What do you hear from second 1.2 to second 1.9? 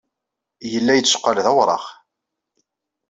d awraɣ.